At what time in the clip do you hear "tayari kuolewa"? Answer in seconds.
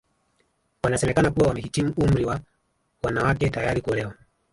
3.49-4.13